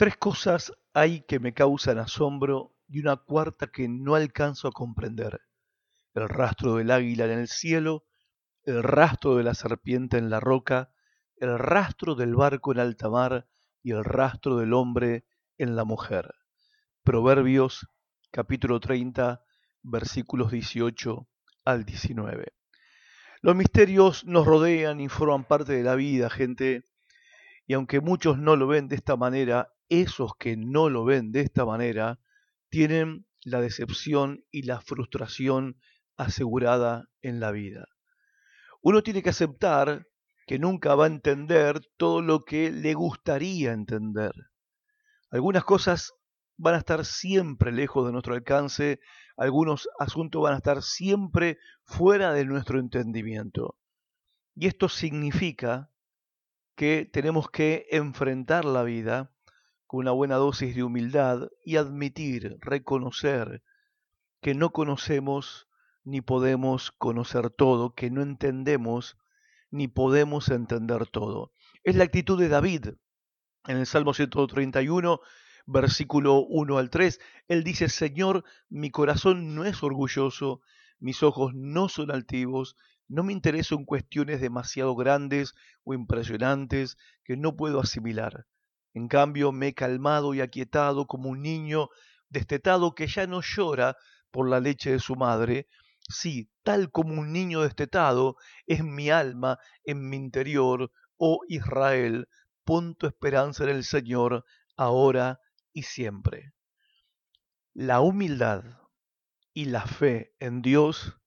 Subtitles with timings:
[0.00, 5.42] Tres cosas hay que me causan asombro y una cuarta que no alcanzo a comprender.
[6.14, 8.06] El rastro del águila en el cielo,
[8.62, 10.90] el rastro de la serpiente en la roca,
[11.36, 13.46] el rastro del barco en alta mar
[13.82, 15.26] y el rastro del hombre
[15.58, 16.32] en la mujer.
[17.02, 17.86] Proverbios
[18.30, 19.44] capítulo 30
[19.82, 21.28] versículos 18
[21.66, 22.54] al 19.
[23.42, 26.84] Los misterios nos rodean y forman parte de la vida, gente,
[27.66, 31.40] y aunque muchos no lo ven de esta manera, esos que no lo ven de
[31.40, 32.18] esta manera
[32.70, 35.76] tienen la decepción y la frustración
[36.16, 37.86] asegurada en la vida.
[38.80, 40.06] Uno tiene que aceptar
[40.46, 44.32] que nunca va a entender todo lo que le gustaría entender.
[45.30, 46.12] Algunas cosas
[46.56, 49.00] van a estar siempre lejos de nuestro alcance,
[49.36, 53.76] algunos asuntos van a estar siempre fuera de nuestro entendimiento.
[54.54, 55.90] Y esto significa
[56.76, 59.32] que tenemos que enfrentar la vida
[59.90, 63.64] con una buena dosis de humildad y admitir, reconocer
[64.40, 65.66] que no conocemos
[66.04, 69.16] ni podemos conocer todo, que no entendemos
[69.68, 71.50] ni podemos entender todo.
[71.82, 72.90] Es la actitud de David.
[73.66, 75.18] En el Salmo 131,
[75.66, 80.60] versículo 1 al 3, él dice, Señor, mi corazón no es orgulloso,
[81.00, 82.76] mis ojos no son altivos,
[83.08, 88.46] no me intereso en cuestiones demasiado grandes o impresionantes que no puedo asimilar.
[88.94, 91.88] En cambio, me he calmado y aquietado como un niño
[92.28, 93.96] destetado que ya no llora
[94.30, 95.68] por la leche de su madre.
[96.08, 102.28] Sí, tal como un niño destetado es mi alma en mi interior, oh Israel,
[102.64, 104.44] pon tu esperanza en el Señor,
[104.76, 105.40] ahora
[105.72, 106.52] y siempre.
[107.74, 108.64] La humildad
[109.52, 111.18] y la fe en Dios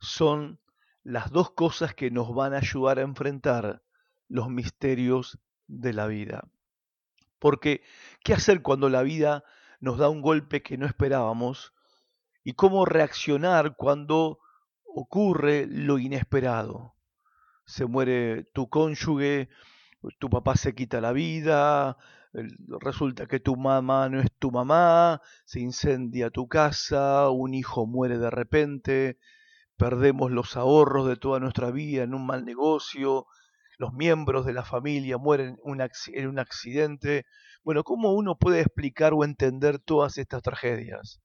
[0.00, 0.60] son
[1.02, 3.82] las dos cosas que nos van a ayudar a enfrentar
[4.28, 6.48] los misterios de la vida.
[7.40, 7.82] Porque,
[8.22, 9.42] ¿qué hacer cuando la vida
[9.80, 11.72] nos da un golpe que no esperábamos?
[12.44, 14.38] ¿Y cómo reaccionar cuando
[14.84, 16.94] ocurre lo inesperado?
[17.64, 19.48] Se muere tu cónyuge,
[20.18, 21.96] tu papá se quita la vida,
[22.80, 28.18] resulta que tu mamá no es tu mamá, se incendia tu casa, un hijo muere
[28.18, 29.18] de repente,
[29.76, 33.26] perdemos los ahorros de toda nuestra vida en un mal negocio,
[33.80, 37.24] los miembros de la familia mueren en un accidente.
[37.64, 41.22] Bueno, ¿cómo uno puede explicar o entender todas estas tragedias?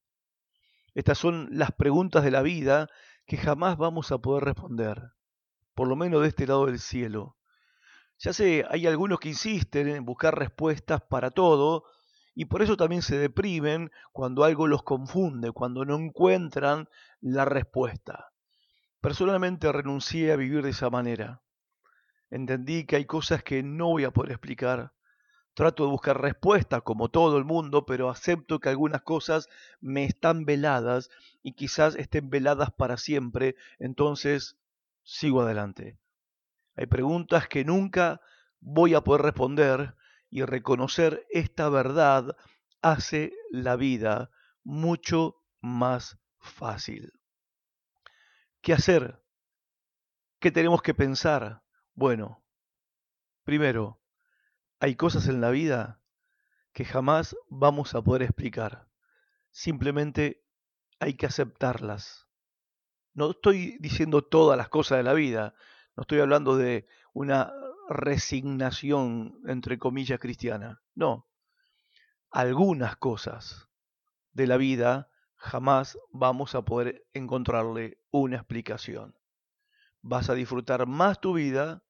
[0.94, 2.88] Estas son las preguntas de la vida
[3.26, 5.12] que jamás vamos a poder responder,
[5.74, 7.36] por lo menos de este lado del cielo.
[8.20, 11.84] Ya sé, hay algunos que insisten en buscar respuestas para todo
[12.34, 16.88] y por eso también se deprimen cuando algo los confunde, cuando no encuentran
[17.20, 18.32] la respuesta.
[19.02, 21.42] Personalmente renuncié a vivir de esa manera.
[22.30, 24.94] Entendí que hay cosas que no voy a poder explicar.
[25.54, 29.48] Trato de buscar respuestas como todo el mundo, pero acepto que algunas cosas
[29.80, 31.10] me están veladas
[31.44, 34.58] y quizás estén veladas para siempre, entonces
[35.04, 35.98] sigo adelante.
[36.76, 38.20] Hay preguntas que nunca
[38.60, 39.96] voy a poder responder
[40.30, 42.36] y reconocer esta verdad
[42.82, 44.30] hace la vida
[44.64, 47.14] mucho más fácil.
[48.62, 49.22] ¿Qué hacer?
[50.40, 51.65] ¿Qué tenemos que pensar?
[51.98, 52.44] Bueno,
[53.46, 54.02] primero,
[54.82, 56.02] hay cosas en la vida
[56.74, 58.90] que jamás vamos a poder explicar.
[59.52, 60.44] Simplemente
[61.00, 62.28] hay que aceptarlas.
[63.14, 65.54] No estoy diciendo todas las cosas de la vida,
[65.96, 67.54] no estoy hablando de una
[67.88, 70.84] resignación, entre comillas, cristiana.
[70.96, 71.30] No.
[72.30, 73.70] Algunas cosas
[74.34, 79.18] de la vida jamás vamos a poder encontrarle una explicación.
[80.02, 81.85] Vas a disfrutar más tu vida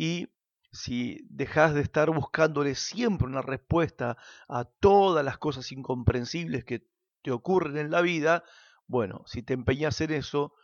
[0.00, 0.30] y
[0.72, 4.16] si dejas de estar buscándole siempre una respuesta
[4.48, 6.88] a todas las cosas incomprensibles que
[7.20, 8.42] te ocurren en la vida,
[8.86, 10.54] bueno, si te empeñas en eso,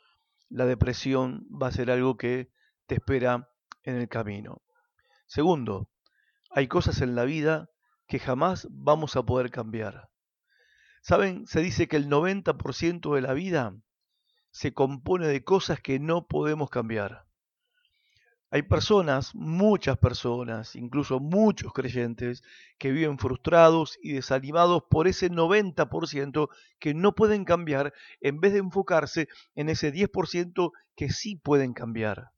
[0.49, 2.51] la depresión va a ser algo que
[2.87, 3.51] te espera
[3.83, 4.63] en el camino.
[5.27, 5.91] Segundo,
[6.49, 7.69] hay cosas en la vida
[8.07, 10.09] que jamás vamos a poder cambiar.
[11.03, 11.47] ¿Saben?
[11.47, 13.77] Se dice que el 90% de la vida
[14.51, 17.26] se compone de cosas que no podemos cambiar.
[18.51, 22.43] Hay personas, muchas personas, incluso muchos creyentes,
[22.79, 26.49] que viven frustrados y desanimados por ese 90%
[26.79, 32.31] que no pueden cambiar en vez de enfocarse en ese 10% que sí pueden cambiar.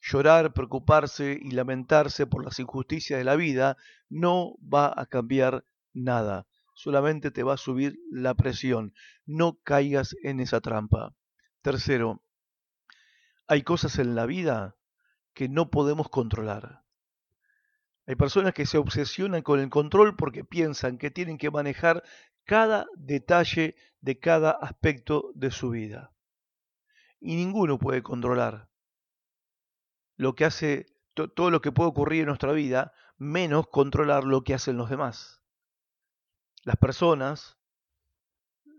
[0.00, 3.76] Llorar, preocuparse y lamentarse por las injusticias de la vida
[4.08, 8.94] no va a cambiar nada, solamente te va a subir la presión.
[9.26, 11.14] No caigas en esa trampa.
[11.62, 12.22] Tercero,
[13.48, 14.76] hay cosas en la vida
[15.34, 16.84] que no podemos controlar.
[18.06, 22.02] Hay personas que se obsesionan con el control porque piensan que tienen que manejar
[22.44, 26.12] cada detalle de cada aspecto de su vida.
[27.20, 28.68] Y ninguno puede controlar
[30.16, 34.54] lo que hace todo lo que puede ocurrir en nuestra vida, menos controlar lo que
[34.54, 35.42] hacen los demás.
[36.64, 37.56] Las personas,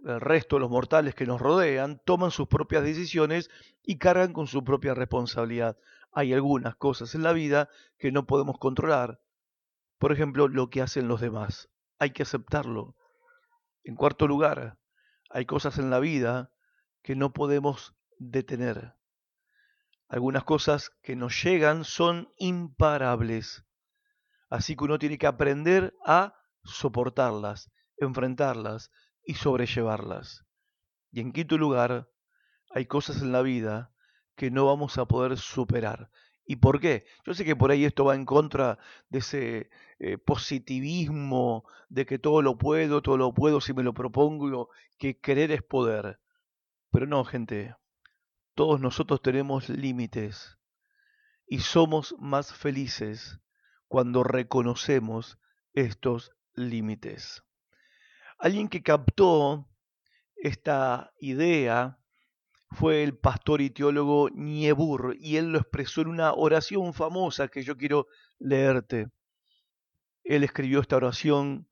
[0.06, 3.50] el resto de los mortales que nos rodean, toman sus propias decisiones
[3.84, 5.78] y cargan con su propia responsabilidad
[6.16, 7.70] hay algunas cosas en la vida
[8.00, 9.22] que no podemos controlar.
[10.00, 11.70] Por ejemplo, lo que hacen los demás.
[12.00, 12.96] Hay que aceptarlo.
[13.84, 14.80] En cuarto lugar,
[15.30, 16.52] hay cosas en la vida
[17.04, 18.96] que no podemos detener.
[20.08, 23.66] Algunas cosas que nos llegan son imparables.
[24.50, 28.90] Así que uno tiene que aprender a soportarlas, enfrentarlas
[29.26, 30.46] y sobrellevarlas.
[31.12, 32.10] Y en quinto lugar,
[32.70, 33.92] hay cosas en la vida
[34.36, 36.10] que no vamos a poder superar.
[36.46, 37.06] ¿Y por qué?
[37.26, 38.78] Yo sé que por ahí esto va en contra
[39.10, 43.94] de ese eh, positivismo de que todo lo puedo, todo lo puedo si me lo
[43.94, 46.20] propongo, que querer es poder.
[46.92, 47.76] Pero no, gente,
[48.54, 50.58] todos nosotros tenemos límites
[51.48, 53.40] y somos más felices
[53.88, 55.40] cuando reconocemos
[55.74, 57.45] estos límites.
[58.38, 59.68] Alguien que captó
[60.36, 61.98] esta idea
[62.72, 67.64] fue el pastor y teólogo Niebuhr, y él lo expresó en una oración famosa que
[67.64, 69.10] yo quiero leerte.
[70.24, 71.68] Él escribió esta oración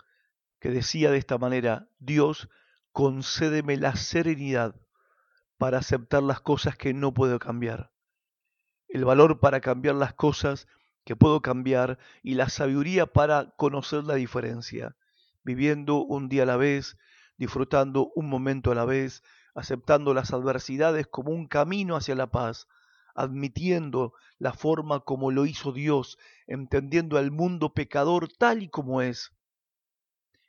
[0.60, 2.50] que decía de esta manera, Dios,
[2.94, 4.75] concédeme la serenidad
[5.57, 7.92] para aceptar las cosas que no puedo cambiar,
[8.88, 10.68] el valor para cambiar las cosas
[11.04, 14.95] que puedo cambiar y la sabiduría para conocer la diferencia,
[15.43, 16.97] viviendo un día a la vez,
[17.37, 19.23] disfrutando un momento a la vez,
[19.55, 22.67] aceptando las adversidades como un camino hacia la paz,
[23.15, 26.17] admitiendo la forma como lo hizo Dios,
[26.47, 29.31] entendiendo al mundo pecador tal y como es,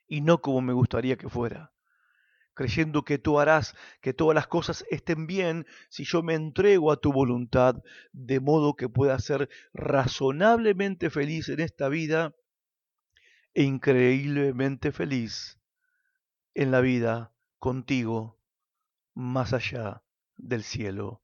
[0.06, 1.72] y no como me gustaría que fuera,
[2.54, 6.96] creyendo que tú harás que todas las cosas estén bien si yo me entrego a
[6.96, 7.82] tu voluntad,
[8.12, 12.34] de modo que pueda ser razonablemente feliz en esta vida
[13.54, 15.60] increíblemente feliz
[16.54, 18.40] en la vida contigo
[19.14, 20.02] más allá
[20.36, 21.22] del cielo.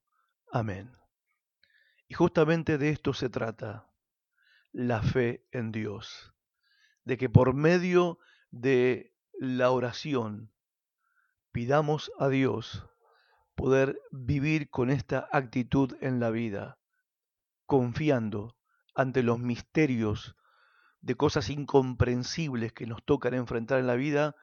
[0.51, 0.91] Amén.
[2.07, 3.89] Y justamente de esto se trata,
[4.71, 6.33] la fe en Dios,
[7.03, 8.19] de que por medio
[8.49, 10.53] de la oración
[11.51, 12.85] pidamos a Dios
[13.55, 16.79] poder vivir con esta actitud en la vida,
[17.65, 18.57] confiando
[18.95, 20.35] ante los misterios
[21.01, 24.35] de cosas incomprensibles que nos tocan enfrentar en la vida,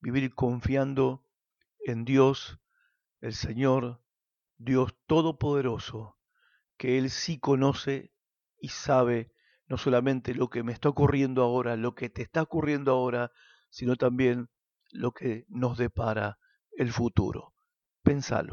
[0.00, 1.24] vivir confiando
[1.80, 2.60] en Dios
[3.20, 4.02] el Señor,
[4.58, 6.18] Dios Todopoderoso,
[6.76, 8.12] que Él sí conoce
[8.58, 9.32] y sabe
[9.66, 13.32] no solamente lo que me está ocurriendo ahora, lo que te está ocurriendo ahora,
[13.70, 14.50] sino también
[14.90, 16.38] lo que nos depara
[16.72, 17.54] el futuro.
[18.02, 18.50] Pensalo.